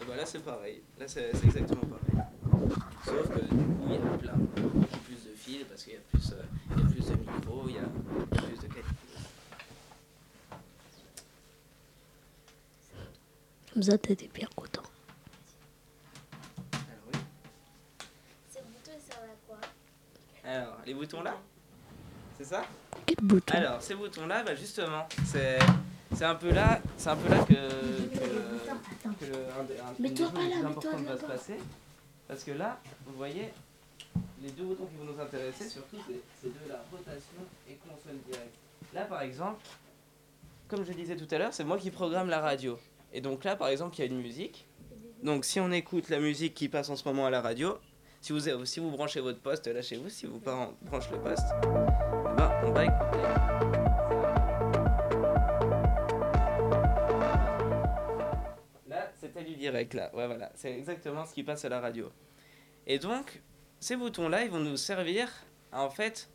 Et 0.00 0.04
ben 0.06 0.16
là 0.16 0.24
c'est 0.24 0.42
pareil. 0.42 0.80
Là 0.98 1.06
c'est 1.08 1.30
exactement 1.44 1.82
pareil. 1.82 2.24
Sauf 3.04 3.28
que 3.28 3.40
du 3.40 3.64
coup 3.64 3.88
il 3.88 3.92
y 3.92 3.96
a 3.96 4.32
plus 5.04 5.30
de 5.30 5.34
fils 5.36 5.64
parce 5.68 5.84
qu'il 5.84 5.94
y 5.94 5.96
euh, 5.96 6.76
y 6.76 6.80
a 6.80 6.86
plus 6.86 7.06
de 7.06 7.16
micros, 7.16 7.64
il 7.68 7.74
y 7.74 7.78
a 7.78 8.38
plus 8.38 8.56
de 8.56 8.72
qualité. 8.72 8.84
Comme 13.72 13.82
ça, 13.84 13.98
t'étais 13.98 14.28
bien 14.34 14.48
content. 14.56 14.79
Alors, 21.00 21.06
les 21.06 21.06
boutons 21.06 21.22
là 21.22 21.36
C'est 22.38 22.44
ça 22.44 22.64
Quel 23.06 23.16
bouton 23.22 23.54
Alors, 23.54 23.82
ces 23.82 23.94
boutons 23.94 24.26
là, 24.26 24.42
bah 24.42 24.54
justement, 24.54 25.08
c'est 25.24 25.58
c'est 26.14 26.24
un 26.24 26.34
peu 26.34 26.50
là, 26.52 26.80
c'est 26.96 27.08
un 27.10 27.16
peu 27.16 27.28
là 27.30 27.44
que, 27.44 27.54
que, 27.54 29.24
que 29.24 29.24
le- 29.30 29.46
un, 29.58 29.64
des- 29.64 29.78
un, 29.78 29.94
une 30.08 30.14
des 30.14 30.16
choses 30.22 30.32
les 30.34 30.50
plus 30.50 30.64
importantes 30.66 31.00
va 31.04 31.16
se 31.18 31.24
passer. 31.24 31.54
Parce 32.28 32.44
que 32.44 32.50
là, 32.52 32.78
vous 33.06 33.14
voyez, 33.16 33.48
les 34.42 34.50
deux 34.50 34.64
boutons 34.64 34.86
qui 34.86 34.96
vont 34.96 35.12
nous 35.12 35.20
intéresser, 35.20 35.68
surtout, 35.68 35.96
c'est 36.42 36.48
de 36.48 36.68
la 36.68 36.82
rotation 36.90 37.42
et 37.68 37.74
console 37.76 38.18
directe. 38.26 38.54
Là, 38.92 39.04
par 39.04 39.22
exemple, 39.22 39.60
comme 40.68 40.84
je 40.84 40.92
disais 40.92 41.16
tout 41.16 41.32
à 41.32 41.38
l'heure, 41.38 41.54
c'est 41.54 41.64
moi 41.64 41.78
qui 41.78 41.90
programme 41.90 42.28
la 42.28 42.40
radio. 42.40 42.78
Et 43.12 43.20
donc 43.20 43.44
là, 43.44 43.56
par 43.56 43.68
exemple, 43.68 43.96
il 43.96 44.00
y 44.00 44.02
a 44.02 44.06
une 44.06 44.20
musique. 44.20 44.66
Donc 45.22 45.44
si 45.44 45.60
on 45.60 45.70
écoute 45.70 46.08
la 46.08 46.18
musique 46.18 46.54
qui 46.54 46.68
passe 46.68 46.88
en 46.90 46.96
ce 46.96 47.06
moment 47.06 47.26
à 47.26 47.30
la 47.30 47.40
radio, 47.40 47.76
si 48.20 48.32
vous, 48.32 48.64
si 48.66 48.80
vous 48.80 48.90
branchez 48.90 49.20
votre 49.20 49.40
poste 49.40 49.66
là 49.66 49.80
chez 49.80 49.96
vous, 49.96 50.08
si 50.08 50.26
vos 50.26 50.38
parents 50.38 50.74
branchent 50.82 51.10
le 51.10 51.18
poste, 51.20 51.46
eh 51.62 52.36
ben, 52.36 52.52
on 52.64 52.72
va 52.72 52.84
écouter. 52.84 53.18
Là, 58.88 59.10
c'était 59.18 59.42
du 59.42 59.54
direct, 59.54 59.94
là. 59.94 60.14
Ouais, 60.14 60.26
voilà. 60.26 60.52
C'est 60.54 60.72
exactement 60.76 61.24
ce 61.24 61.32
qui 61.32 61.42
passe 61.42 61.64
à 61.64 61.70
la 61.70 61.80
radio. 61.80 62.10
Et 62.86 62.98
donc, 62.98 63.42
ces 63.78 63.96
boutons-là, 63.96 64.44
ils 64.44 64.50
vont 64.50 64.60
nous 64.60 64.76
servir 64.76 65.30
à, 65.72 65.82
en 65.82 65.90
fait, 65.90 66.28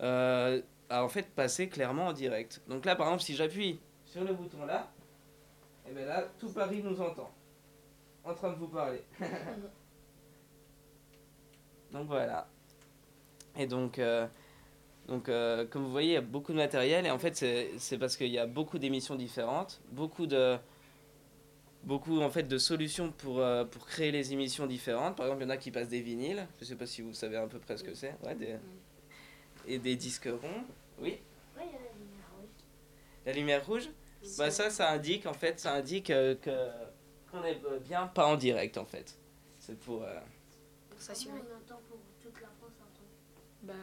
euh, 0.00 0.60
à, 0.90 1.04
en 1.04 1.08
fait, 1.08 1.28
passer 1.30 1.68
clairement 1.68 2.08
en 2.08 2.12
direct. 2.12 2.60
Donc 2.68 2.84
là, 2.84 2.96
par 2.96 3.06
exemple, 3.06 3.22
si 3.22 3.36
j'appuie 3.36 3.78
sur 4.04 4.24
le 4.24 4.32
bouton 4.32 4.64
là, 4.64 4.90
et 5.88 5.92
bien 5.92 6.06
là, 6.06 6.24
tout 6.38 6.50
Paris 6.50 6.82
nous 6.82 7.00
entend. 7.00 7.30
En 8.24 8.34
train 8.34 8.50
de 8.50 8.56
vous 8.56 8.68
parler. 8.68 9.02
donc 11.92 12.06
voilà. 12.06 12.48
Et 13.56 13.66
donc, 13.66 13.98
euh, 13.98 14.26
donc 15.08 15.28
euh, 15.28 15.66
comme 15.66 15.84
vous 15.84 15.90
voyez, 15.90 16.10
il 16.10 16.14
y 16.14 16.16
a 16.16 16.20
beaucoup 16.20 16.52
de 16.52 16.58
matériel. 16.58 17.06
Et 17.06 17.10
en 17.10 17.18
fait, 17.18 17.34
c'est 17.78 17.98
parce 17.98 18.16
qu'il 18.16 18.28
y 18.28 18.38
a 18.38 18.46
beaucoup 18.46 18.78
d'émissions 18.78 19.16
différentes, 19.16 19.80
beaucoup 19.90 20.26
de, 20.26 20.56
beaucoup 21.84 22.20
en 22.20 22.30
fait 22.30 22.44
de 22.44 22.58
solutions 22.58 23.10
pour, 23.10 23.40
euh, 23.40 23.64
pour 23.64 23.86
créer 23.86 24.12
les 24.12 24.32
émissions 24.32 24.66
différentes. 24.66 25.16
Par 25.16 25.26
exemple, 25.26 25.42
il 25.42 25.46
y 25.46 25.48
en 25.48 25.54
a 25.54 25.56
qui 25.56 25.70
passent 25.70 25.88
des 25.88 26.00
vinyles. 26.02 26.46
Je 26.60 26.64
sais 26.64 26.76
pas 26.76 26.86
si 26.86 27.02
vous 27.02 27.12
savez 27.14 27.36
à 27.36 27.46
peu 27.46 27.58
près 27.58 27.76
ce 27.76 27.84
que 27.84 27.94
c'est. 27.94 28.14
Ouais, 28.24 28.34
des, 28.34 28.56
et 29.66 29.78
des 29.78 29.96
disques 29.96 30.28
ronds. 30.28 30.64
Oui. 31.00 31.18
La 33.26 33.32
lumière 33.32 33.66
rouge. 33.66 33.90
Bah 34.38 34.50
ça, 34.50 34.70
ça 34.70 34.90
indique 34.90 35.26
en 35.26 35.34
fait, 35.34 35.60
ça 35.60 35.74
indique 35.74 36.06
que 36.06 36.36
qu'on 37.30 37.44
est 37.44 37.60
bien 37.84 38.06
pas 38.06 38.26
en 38.26 38.36
direct 38.36 38.78
en 38.78 38.84
fait. 38.84 39.18
C'est 39.58 39.78
pour. 39.78 40.02
euh, 40.02 40.18
Pour 40.98 41.04
s'assurer. 41.04 41.38
Bah, 43.62 43.74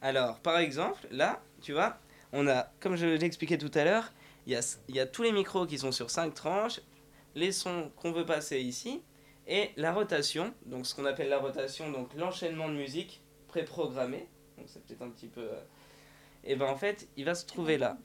Alors, 0.00 0.38
par 0.38 0.58
exemple, 0.58 1.04
là, 1.10 1.42
tu 1.60 1.72
vois, 1.72 1.98
on 2.32 2.46
a, 2.46 2.70
comme 2.78 2.94
je 2.94 3.06
l'ai 3.06 3.24
expliqué 3.24 3.58
tout 3.58 3.72
à 3.74 3.82
l'heure, 3.82 4.12
il 4.46 4.52
y 4.52 4.56
a, 4.56 4.76
il 4.88 4.94
y 4.94 5.00
a 5.00 5.06
tous 5.06 5.24
les 5.24 5.32
micros 5.32 5.66
qui 5.66 5.78
sont 5.78 5.90
sur 5.90 6.10
cinq 6.10 6.32
tranches, 6.32 6.80
les 7.34 7.50
sons 7.50 7.90
qu'on 7.96 8.12
veut 8.12 8.24
passer 8.24 8.60
ici, 8.60 9.02
et 9.48 9.72
la 9.76 9.92
rotation, 9.92 10.54
donc 10.66 10.86
ce 10.86 10.94
qu'on 10.94 11.06
appelle 11.06 11.28
la 11.28 11.38
rotation, 11.38 11.90
donc 11.90 12.14
l'enchaînement 12.14 12.68
de 12.68 12.74
musique 12.74 13.20
préprogrammé, 13.48 14.28
donc 14.56 14.66
c'est 14.68 14.84
peut-être 14.86 15.02
un 15.02 15.10
petit 15.10 15.28
peu... 15.28 15.40
euh, 15.40 15.60
et 16.44 16.54
ben 16.54 16.66
en 16.66 16.76
fait, 16.76 17.08
il 17.16 17.24
va 17.24 17.34
se 17.34 17.46
trouver 17.46 17.78
là. 17.78 17.98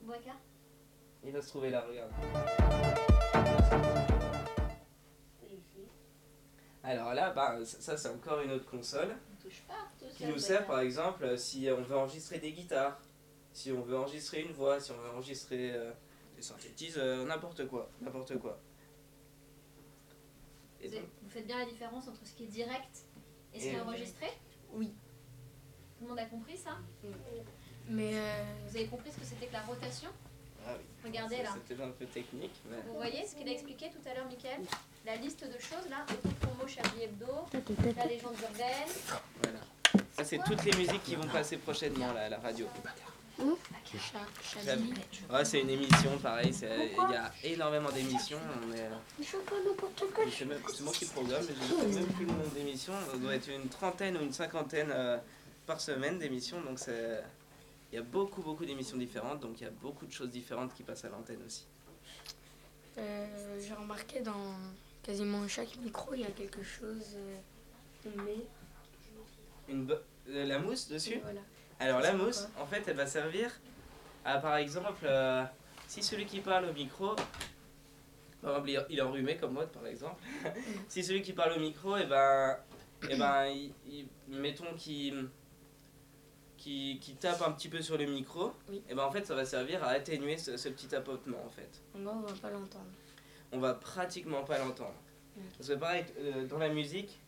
Il 1.24 1.30
va 1.30 1.40
se 1.40 1.48
trouver 1.48 1.70
là, 1.70 1.84
regarde. 1.88 2.10
Alors 6.90 7.14
là, 7.14 7.30
bah, 7.30 7.56
ça 7.64 7.96
c'est 7.96 8.08
encore 8.08 8.40
une 8.40 8.50
autre 8.50 8.68
console 8.68 9.16
On 9.38 9.42
touche 9.42 9.62
pas. 9.68 9.86
tout 9.98 10.06
qui 10.16 10.26
nous 10.26 10.38
sert 10.38 10.66
par 10.66 10.80
exemple 10.80 11.22
euh, 11.24 11.36
si 11.36 11.68
on 11.70 11.82
veut 11.82 11.96
enregistrer 11.96 12.38
des 12.40 12.52
guitares, 12.52 13.00
si 13.52 13.70
on 13.70 13.80
veut 13.80 13.96
enregistrer 13.96 14.40
une 14.42 14.50
voix, 14.52 14.80
si 14.80 14.90
on 14.90 14.96
veut 14.96 15.10
enregistrer 15.10 15.72
euh, 15.72 15.92
des 16.36 16.42
synthétiseurs, 16.42 17.24
n'importe 17.26 17.68
quoi, 17.68 17.88
n'importe 18.00 18.36
quoi. 18.40 18.58
Et 20.80 20.88
Vous, 20.88 20.94
donc, 20.94 21.02
avez- 21.02 21.10
vous 21.22 21.28
faites 21.30 21.46
bien 21.46 21.58
la 21.58 21.66
différence 21.66 22.08
entre 22.08 22.26
ce 22.26 22.32
qui 22.34 22.44
est 22.44 22.48
direct 22.48 23.04
et 23.54 23.60
ce 23.60 23.64
qui 23.68 23.74
est 23.74 23.80
enregistré 23.80 24.26
Oui. 24.72 24.92
Tout 25.98 26.04
le 26.04 26.08
monde 26.08 26.18
a 26.18 26.26
compris 26.26 26.56
ça 26.56 26.78
mais 27.88 28.12
euh, 28.14 28.42
Vous 28.68 28.76
avez 28.76 28.86
compris 28.86 29.10
ce 29.12 29.18
que 29.18 29.24
c'était 29.24 29.46
que 29.46 29.52
la 29.52 29.62
rotation 29.62 30.10
ah 30.66 30.74
oui, 30.76 30.84
Regardez 31.04 31.36
ça, 31.36 31.42
là. 31.44 31.50
c'était 31.66 31.82
un 31.82 31.90
peu 31.90 32.06
technique, 32.06 32.52
mais 32.70 32.76
Vous 32.86 32.94
voyez 32.94 33.24
ce 33.26 33.34
qu'il 33.36 33.48
a 33.48 33.52
expliqué 33.52 33.90
tout 33.90 34.06
à 34.08 34.14
l'heure, 34.14 34.26
Mickaël 34.26 34.60
La 35.06 35.16
liste 35.16 35.44
de 35.44 35.58
choses 35.58 35.88
là, 35.88 36.04
Autopromo, 36.10 36.68
Chablis 36.68 37.04
Hebdo, 37.04 37.26
la 37.96 38.06
légende 38.06 38.34
urbaine. 38.42 38.88
voilà. 39.42 39.58
Ça 40.12 40.24
c'est 40.24 40.38
toutes 40.44 40.62
les 40.64 40.76
musiques 40.76 41.02
qui 41.04 41.14
vont 41.16 41.26
passer 41.28 41.56
prochainement 41.56 42.12
là, 42.12 42.26
à 42.26 42.28
la 42.28 42.38
radio. 42.38 42.66
Chablis. 44.64 44.92
Ouais, 45.30 45.44
c'est 45.44 45.60
une 45.60 45.70
émission 45.70 46.18
pareil, 46.18 46.52
c'est- 46.52 46.90
il 46.92 47.12
y 47.12 47.16
a 47.16 47.32
énormément 47.42 47.90
d'émissions. 47.90 48.38
on 48.68 48.72
est, 48.74 48.80
euh, 48.80 48.90
C'est 49.22 50.80
moi 50.82 50.92
qui 50.92 51.06
programme, 51.06 51.42
mais 51.48 51.54
je 51.54 51.74
ne 51.86 51.92
sais 51.92 52.00
même 52.00 52.08
plus 52.12 52.26
le 52.26 52.32
nombre 52.32 52.50
d'émissions. 52.54 52.92
Ça 53.10 53.16
doit 53.16 53.34
être 53.34 53.48
une 53.48 53.68
trentaine 53.68 54.16
ou 54.18 54.20
une 54.20 54.32
cinquantaine 54.32 54.90
euh, 54.92 55.16
par 55.66 55.80
semaine 55.80 56.18
d'émissions. 56.18 56.60
Donc 56.60 56.78
c'est- 56.78 57.22
il 57.90 57.96
y 57.96 57.98
a 57.98 58.02
beaucoup, 58.02 58.42
beaucoup 58.42 58.66
d'émissions 58.66 58.98
différentes. 58.98 59.40
Donc 59.40 59.60
il 59.60 59.64
y 59.64 59.66
a 59.66 59.70
beaucoup 59.70 60.04
de 60.06 60.12
choses 60.12 60.30
différentes 60.30 60.74
qui 60.74 60.82
passent 60.82 61.04
à 61.06 61.08
l'antenne 61.08 61.40
aussi. 61.46 61.64
Euh, 62.98 63.58
J'ai 63.66 63.72
remarqué 63.74 64.20
dans 64.20 64.54
quasiment 65.10 65.46
chaque 65.48 65.76
micro, 65.78 66.14
il 66.14 66.20
y 66.20 66.24
a 66.24 66.30
quelque 66.30 66.62
chose. 66.62 67.16
euh, 67.16 67.36
on 68.06 68.22
met. 68.22 68.36
Une 69.68 69.90
euh, 69.90 70.44
la 70.46 70.58
mousse 70.60 70.88
dessus? 70.88 71.18
Voilà. 71.22 71.40
Alors 71.80 72.00
la 72.00 72.12
mousse, 72.12 72.46
en 72.58 72.66
fait, 72.66 72.84
elle 72.86 72.96
va 72.96 73.06
servir 73.06 73.50
à, 74.24 74.38
par 74.38 74.56
exemple, 74.56 75.04
euh, 75.04 75.44
si 75.88 76.02
celui 76.02 76.26
qui 76.26 76.38
parle 76.40 76.66
au 76.66 76.72
micro, 76.72 77.16
par 78.40 78.52
exemple, 78.64 78.86
il 78.88 78.98
est- 78.98 79.02
enrhumé 79.02 79.36
comme 79.36 79.52
moi, 79.54 79.66
par 79.66 79.84
exemple, 79.86 80.22
si 80.88 81.02
celui 81.02 81.22
qui 81.22 81.32
parle 81.32 81.52
au 81.54 81.60
micro, 81.60 81.96
et 81.96 82.06
ben, 82.06 82.56
et 83.08 83.16
ben, 83.16 83.46
il- 83.48 83.72
il- 83.88 84.08
mettons 84.28 84.72
qu'il 84.76 85.28
qui, 86.56 86.98
qui 87.00 87.16
tape 87.16 87.40
un 87.42 87.52
petit 87.52 87.68
peu 87.70 87.80
sur 87.82 87.96
le 87.98 88.04
micro, 88.06 88.52
Oui. 88.68 88.82
et 88.88 88.94
ben 88.94 89.02
en 89.02 89.10
fait, 89.10 89.26
ça 89.26 89.34
va 89.34 89.44
servir 89.46 89.82
à 89.82 89.88
atténuer 89.88 90.36
ce, 90.36 90.56
ce 90.58 90.68
petit 90.68 90.86
tapotement, 90.88 91.42
en 91.44 91.48
fait. 91.48 91.80
En 91.96 92.02
gros, 92.02 92.12
on 92.14 92.20
va 92.20 92.32
pas 92.34 92.50
l'entendre. 92.50 92.84
On 93.52 93.58
va 93.58 93.74
pratiquement 93.74 94.42
pas 94.44 94.58
l'entendre. 94.58 94.94
Parce 95.56 95.68
que 95.70 95.74
pareil, 95.74 96.04
euh, 96.18 96.46
dans 96.46 96.58
la 96.58 96.68
musique, 96.68 97.18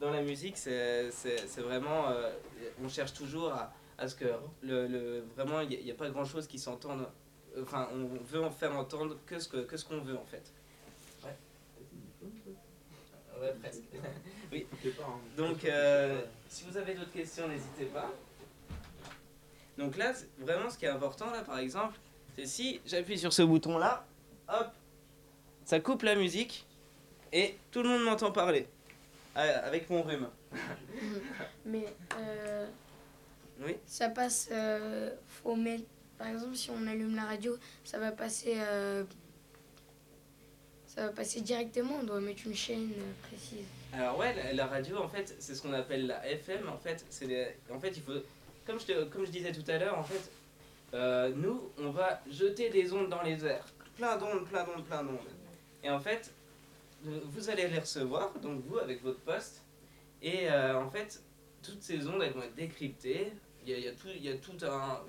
dans 0.00 0.10
la 0.10 0.22
musique, 0.22 0.56
c'est 0.56 1.10
c'est- 1.10 1.46
c'est 1.46 1.60
vraiment, 1.62 2.08
euh, 2.10 2.30
on 2.82 2.88
cherche 2.88 3.12
toujours 3.12 3.52
à, 3.52 3.72
à 3.98 4.08
ce 4.08 4.14
que 4.14 4.24
le, 4.62 4.86
le- 4.86 5.24
vraiment, 5.36 5.60
il 5.60 5.84
n'y 5.84 5.90
a, 5.90 5.94
pas 5.94 6.08
grand 6.10 6.24
chose 6.24 6.46
qui 6.46 6.58
s'entende. 6.58 7.06
Enfin, 7.60 7.88
on 7.92 8.06
veut 8.24 8.42
en 8.44 8.50
faire 8.50 8.76
entendre 8.76 9.16
que 9.26 9.38
ce 9.38 9.48
que, 9.48 9.58
que 9.58 9.76
ce 9.76 9.84
qu'on 9.84 10.00
veut 10.00 10.16
en 10.16 10.24
fait. 10.24 10.52
Ouais. 11.24 11.36
Ouais, 13.40 13.54
presque. 13.60 13.82
oui. 14.52 14.66
Donc, 15.36 15.64
euh, 15.64 16.20
si 16.48 16.64
vous 16.64 16.76
avez 16.76 16.94
d'autres 16.94 17.12
questions, 17.12 17.46
n'hésitez 17.48 17.86
pas. 17.86 18.10
Donc 19.76 19.96
là, 19.96 20.12
vraiment, 20.38 20.70
ce 20.70 20.78
qui 20.78 20.86
est 20.86 20.88
important 20.88 21.30
là, 21.30 21.42
par 21.42 21.58
exemple, 21.58 21.96
c'est 22.36 22.46
si 22.46 22.80
j'appuie 22.84 23.18
sur 23.18 23.32
ce 23.32 23.42
bouton 23.42 23.78
là, 23.78 24.04
hop, 24.48 24.68
ça 25.68 25.80
coupe 25.80 26.02
la 26.02 26.14
musique 26.14 26.64
et 27.30 27.58
tout 27.70 27.82
le 27.82 27.90
monde 27.90 28.02
m'entend 28.04 28.32
parler 28.32 28.66
euh, 29.36 29.66
avec 29.66 29.90
mon 29.90 30.00
rhume. 30.02 30.26
Mais 31.66 31.84
euh, 32.18 32.66
Oui. 33.60 33.76
ça 33.84 34.08
passe. 34.08 34.48
euh, 34.50 35.10
faut 35.42 35.54
mettre. 35.56 35.84
Par 36.16 36.28
exemple, 36.28 36.56
si 36.56 36.70
on 36.70 36.86
allume 36.86 37.14
la 37.14 37.24
radio, 37.26 37.54
ça 37.84 37.98
va 37.98 38.12
passer. 38.12 38.54
euh, 38.56 39.04
ça 40.86 41.02
va 41.08 41.12
passer 41.12 41.42
directement. 41.42 41.96
On 42.00 42.04
doit 42.04 42.20
mettre 42.20 42.46
une 42.46 42.54
chaîne 42.56 42.90
précise. 43.28 43.66
Alors 43.92 44.16
ouais, 44.18 44.34
la, 44.34 44.54
la 44.54 44.66
radio 44.66 44.96
en 44.96 45.08
fait, 45.08 45.36
c'est 45.38 45.54
ce 45.54 45.60
qu'on 45.60 45.74
appelle 45.74 46.06
la 46.06 46.26
FM. 46.26 46.66
En 46.70 46.78
fait, 46.78 47.04
c'est 47.10 47.58
en 47.70 47.78
fait 47.78 47.90
il 47.94 48.02
faut, 48.02 48.12
comme 48.66 48.80
je, 48.80 48.86
te- 48.86 49.04
comme 49.04 49.26
je 49.26 49.30
disais 49.30 49.52
tout 49.52 49.70
à 49.70 49.76
l'heure, 49.78 49.98
en 49.98 50.02
fait, 50.02 50.30
nous 51.36 51.70
on 51.78 51.90
va 51.90 52.22
jeter 52.30 52.70
des 52.70 52.90
ondes 52.94 53.10
dans 53.10 53.22
les 53.22 53.44
airs, 53.44 53.66
plein 53.98 54.16
d'ondes, 54.16 54.46
plein 54.48 54.64
d'ondes, 54.64 54.84
plein 54.86 55.02
d'ondes. 55.04 55.18
Et 55.82 55.90
en 55.90 56.00
fait, 56.00 56.32
vous 57.04 57.50
allez 57.50 57.68
les 57.68 57.78
recevoir, 57.78 58.32
donc 58.40 58.62
vous 58.66 58.78
avec 58.78 59.02
votre 59.02 59.20
poste, 59.20 59.62
et 60.22 60.50
euh, 60.50 60.76
en 60.78 60.90
fait, 60.90 61.22
toutes 61.62 61.82
ces 61.82 62.06
ondes 62.08 62.22
elles 62.22 62.32
vont 62.32 62.42
être 62.42 62.54
décryptées. 62.54 63.32
Il 63.66 63.78
y 63.78 63.86
a, 63.88 63.92
tout, 63.92 64.08
il 64.08 64.24
y 64.24 64.30
a 64.30 64.36
tout 64.38 64.56
un, 64.62 65.02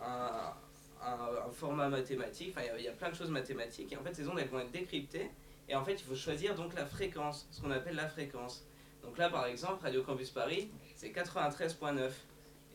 un, 0.00 0.54
un- 1.02 1.50
format 1.52 1.88
mathématique. 1.88 2.54
Enfin, 2.56 2.62
il 2.64 2.66
y 2.66 2.70
a- 2.70 2.78
il 2.78 2.84
y 2.84 2.88
a 2.88 2.92
plein 2.92 3.10
de 3.10 3.14
choses 3.14 3.30
mathématiques. 3.30 3.92
Et 3.92 3.96
en 3.96 4.02
fait, 4.02 4.14
ces 4.14 4.28
ondes 4.28 4.38
elles 4.38 4.48
vont 4.48 4.60
être 4.60 4.70
décryptées. 4.70 5.30
Et 5.68 5.74
en 5.74 5.84
fait, 5.84 5.94
il 5.94 6.04
faut 6.04 6.14
choisir 6.14 6.54
donc 6.54 6.74
la 6.74 6.86
fréquence, 6.86 7.48
ce 7.50 7.60
qu'on 7.60 7.70
appelle 7.72 7.96
la 7.96 8.08
fréquence. 8.08 8.64
Donc 9.02 9.18
là, 9.18 9.28
par 9.28 9.46
exemple, 9.46 9.82
Radio 9.82 10.02
Campus 10.02 10.30
Paris, 10.30 10.70
c'est 10.94 11.10
93.9. 11.10 12.10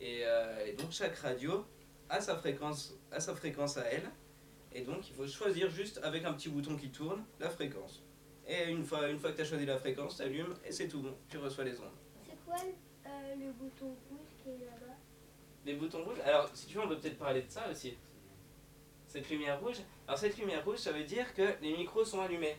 Et, 0.00 0.20
euh, 0.24 0.66
et 0.66 0.72
donc 0.72 0.90
chaque 0.92 1.16
radio 1.16 1.64
a 2.10 2.20
sa 2.20 2.36
fréquence, 2.36 2.92
a 3.10 3.20
sa 3.20 3.34
fréquence 3.34 3.76
à 3.78 3.82
elle. 3.90 4.08
Et 4.74 4.82
donc 4.82 5.08
il 5.08 5.14
faut 5.14 5.26
choisir 5.26 5.70
juste 5.70 6.00
avec 6.02 6.24
un 6.24 6.32
petit 6.32 6.48
bouton 6.48 6.76
qui 6.76 6.90
tourne 6.90 7.24
la 7.40 7.48
fréquence. 7.48 8.02
Et 8.46 8.70
une 8.70 8.84
fois, 8.84 9.08
une 9.08 9.18
fois 9.18 9.30
que 9.30 9.36
tu 9.36 9.42
as 9.42 9.46
choisi 9.46 9.64
la 9.64 9.78
fréquence, 9.78 10.16
tu 10.16 10.22
allumes 10.22 10.54
et 10.66 10.72
c'est 10.72 10.88
tout 10.88 11.00
bon, 11.00 11.14
tu 11.28 11.38
reçois 11.38 11.64
les 11.64 11.78
ondes. 11.80 11.88
C'est 12.26 12.36
quoi 12.44 12.56
euh, 13.06 13.34
le 13.36 13.52
bouton 13.52 13.86
rouge 14.10 14.28
qui 14.42 14.50
est 14.50 14.66
là-bas? 14.66 14.94
Les 15.64 15.74
boutons 15.74 16.04
rouges 16.04 16.18
Alors, 16.24 16.50
si 16.52 16.66
tu 16.66 16.76
veux, 16.76 16.82
on 16.82 16.88
peut 16.88 16.98
peut-être 16.98 17.16
parler 17.18 17.40
de 17.42 17.50
ça 17.50 17.70
aussi. 17.70 17.96
cette 19.06 19.30
lumière 19.30 19.60
rouge. 19.60 19.76
Alors 20.06 20.18
cette 20.18 20.36
lumière 20.36 20.62
rouge, 20.64 20.78
ça 20.78 20.92
veut 20.92 21.04
dire 21.04 21.32
que 21.34 21.54
les 21.62 21.74
micros 21.76 22.04
sont 22.04 22.20
allumés. 22.20 22.56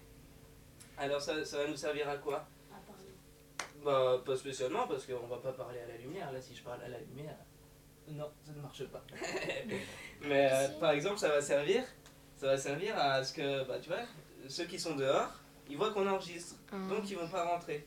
Alors 0.97 1.21
ça, 1.21 1.43
ça 1.45 1.57
va 1.57 1.67
nous 1.67 1.75
servir 1.75 2.07
à 2.09 2.17
quoi? 2.17 2.47
Bah 3.83 4.19
pas 4.25 4.35
spécialement 4.35 4.87
parce 4.87 5.05
qu'on 5.05 5.27
va 5.27 5.37
pas 5.37 5.51
parler 5.51 5.79
à 5.79 5.85
la 5.87 5.97
lumière. 5.97 6.31
Là 6.31 6.41
si 6.41 6.55
je 6.55 6.63
parle 6.63 6.81
à 6.81 6.87
la 6.87 6.97
lumière, 6.99 7.37
non, 8.07 8.31
ça 8.43 8.51
ne 8.53 8.61
marche 8.61 8.85
pas. 8.85 9.03
Mais 10.21 10.49
euh, 10.51 10.67
par 10.79 10.91
exemple, 10.91 11.19
ça 11.19 11.29
va 11.29 11.41
servir, 11.41 11.83
ça 12.37 12.47
va 12.47 12.57
servir 12.57 12.97
à 12.97 13.23
ce 13.23 13.33
que, 13.33 13.63
bah 13.67 13.77
tu 13.81 13.89
vois, 13.89 13.99
ceux 14.47 14.65
qui 14.65 14.79
sont 14.79 14.95
dehors, 14.95 15.29
ils 15.69 15.77
voient 15.77 15.91
qu'on 15.91 16.07
enregistre, 16.07 16.55
donc 16.89 17.09
ils 17.09 17.17
vont 17.17 17.27
pas 17.27 17.43
rentrer. 17.45 17.85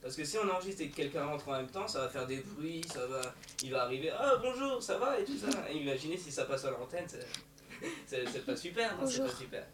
Parce 0.00 0.16
que 0.16 0.24
si 0.24 0.36
on 0.38 0.48
enregistre 0.50 0.82
et 0.82 0.88
que 0.88 0.96
quelqu'un 0.96 1.24
rentre 1.24 1.48
en 1.48 1.52
même 1.58 1.68
temps, 1.70 1.86
ça 1.86 2.00
va 2.00 2.08
faire 2.08 2.26
des 2.26 2.38
bruits, 2.40 2.82
ça 2.92 3.06
va, 3.06 3.20
il 3.62 3.70
va 3.70 3.82
arriver, 3.84 4.10
ah 4.10 4.34
bonjour, 4.42 4.82
ça 4.82 4.98
va? 4.98 5.18
et 5.20 5.24
tout 5.24 5.36
ça. 5.38 5.48
Et 5.70 5.76
imaginez 5.76 6.16
si 6.16 6.32
ça 6.32 6.44
passe 6.44 6.64
à 6.64 6.70
l'antenne, 6.72 7.06
c'est- 7.08 7.26
pas 8.46 8.56
super, 8.56 8.96
non, 8.96 9.06
c'est 9.06 9.18
pas 9.28 9.34
super. 9.36 9.66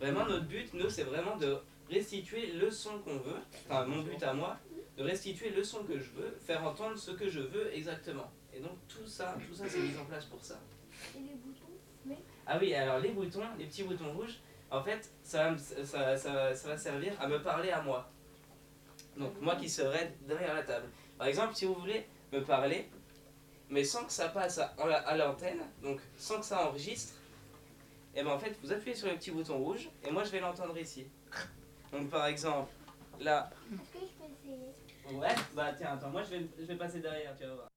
Vraiment, 0.00 0.26
notre 0.26 0.46
but, 0.46 0.72
nous, 0.74 0.88
c'est 0.88 1.04
vraiment 1.04 1.36
de 1.36 1.56
restituer 1.90 2.52
le 2.52 2.70
son 2.70 2.98
qu'on 3.00 3.18
veut, 3.18 3.36
enfin 3.68 3.84
mon 3.86 4.02
but 4.02 4.22
à 4.22 4.32
moi, 4.32 4.56
de 4.96 5.02
restituer 5.02 5.50
le 5.50 5.62
son 5.62 5.82
que 5.84 5.98
je 5.98 6.10
veux, 6.12 6.36
faire 6.46 6.64
entendre 6.64 6.96
ce 6.98 7.10
que 7.10 7.28
je 7.28 7.40
veux 7.40 7.74
exactement. 7.74 8.30
Et 8.54 8.60
donc 8.60 8.72
tout 8.88 9.06
ça, 9.06 9.36
tout 9.46 9.54
ça 9.54 9.64
c'est 9.68 9.78
mis 9.80 9.96
en 9.98 10.04
place 10.06 10.24
pour 10.24 10.42
ça. 10.42 10.58
Ah 12.46 12.58
oui, 12.60 12.74
alors 12.74 12.98
les 12.98 13.10
boutons, 13.10 13.42
les 13.58 13.66
petits 13.66 13.84
boutons 13.84 14.12
rouges, 14.12 14.38
en 14.70 14.82
fait, 14.82 15.10
ça, 15.22 15.44
va 15.44 15.50
me- 15.52 15.58
ça, 15.58 16.16
ça- 16.16 16.54
ça 16.54 16.68
va 16.68 16.76
servir 16.76 17.12
à 17.20 17.26
me 17.26 17.42
parler 17.42 17.70
à 17.70 17.80
moi. 17.82 18.08
Donc 19.16 19.32
moi 19.40 19.56
qui 19.56 19.68
serai 19.68 20.12
derrière 20.22 20.54
la 20.54 20.62
table. 20.62 20.86
Par 21.18 21.26
exemple, 21.28 21.54
si 21.54 21.64
vous 21.64 21.74
voulez 21.74 22.06
me 22.32 22.40
parler, 22.42 22.88
mais 23.70 23.84
sans 23.84 24.04
que 24.04 24.12
ça 24.12 24.28
passe 24.28 24.58
à, 24.58 24.74
à 24.78 24.86
la- 24.86 24.98
à 25.08 25.16
l'antenne, 25.16 25.60
donc 25.82 26.00
sans 26.18 26.38
que 26.40 26.44
ça 26.44 26.68
enregistre, 26.68 27.14
et 28.14 28.22
ben 28.22 28.30
en 28.30 28.38
fait, 28.38 28.54
vous 28.62 28.72
appuyez 28.72 28.94
sur 28.96 29.08
le 29.08 29.14
petit 29.14 29.30
bouton 29.30 29.58
rouge, 29.58 29.88
et 30.04 30.10
moi 30.10 30.24
je 30.24 30.30
vais 30.30 30.40
l'entendre 30.40 30.76
ici. 30.78 31.06
Donc 31.92 32.10
par 32.10 32.26
exemple, 32.26 32.70
là, 33.20 33.50
Est-ce 33.72 33.98
que 34.00 34.06
je 34.06 34.12
peux 34.12 34.50
essayer? 34.50 35.18
Ouais, 35.20 35.34
bah 35.54 35.72
tiens, 35.76 35.92
attends, 35.94 36.10
moi 36.10 36.22
je 36.22 36.30
vais, 36.30 36.46
je 36.58 36.64
vais 36.64 36.76
passer 36.76 37.00
derrière, 37.00 37.34
tu 37.36 37.44
vas 37.44 37.54
voir. 37.54 37.68